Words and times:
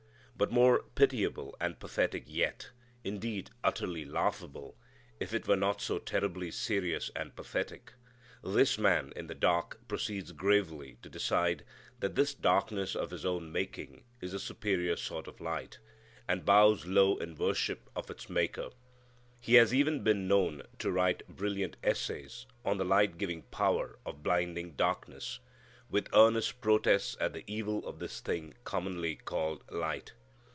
But 0.37 0.49
more 0.49 0.85
pitiable 0.95 1.55
and 1.61 1.79
pathetic 1.79 2.23
yet; 2.25 2.71
indeed 3.03 3.51
utterly 3.63 4.05
laughable 4.05 4.75
if 5.19 5.35
it 5.35 5.47
were 5.47 5.55
not 5.55 5.81
so 5.81 5.99
terribly 5.99 6.49
serious 6.49 7.11
and 7.15 7.35
pathetic: 7.35 7.93
this 8.43 8.79
man 8.79 9.13
in 9.15 9.27
the 9.27 9.35
dark 9.35 9.87
proceeds 9.87 10.31
gravely 10.31 10.97
to 11.03 11.09
decide 11.09 11.63
that 11.99 12.15
this 12.15 12.33
darkness 12.33 12.95
of 12.95 13.11
his 13.11 13.23
own 13.23 13.51
making 13.51 14.03
is 14.19 14.33
a 14.33 14.39
superior 14.39 14.95
sort 14.95 15.27
of 15.27 15.39
light, 15.41 15.77
and 16.27 16.43
bows 16.43 16.87
low 16.87 17.17
in 17.17 17.35
worship 17.35 17.87
of 17.95 18.09
its 18.09 18.27
maker. 18.27 18.71
He 19.39 19.53
has 19.55 19.71
even 19.75 20.03
been 20.03 20.27
known 20.27 20.63
to 20.79 20.91
write 20.91 21.21
brilliant 21.27 21.77
essays 21.83 22.47
on 22.65 22.79
the 22.79 22.83
light 22.85 23.19
giving 23.19 23.43
power 23.43 23.99
of 24.07 24.23
blinding 24.23 24.71
darkness, 24.71 25.39
with 25.87 26.09
earnest 26.15 26.61
protests 26.61 27.15
at 27.19 27.33
the 27.33 27.43
evil 27.45 27.85
of 27.87 27.99
this 27.99 28.21
thing 28.21 28.55
commonly 28.63 29.15
called 29.15 29.63
light. 29.69 30.13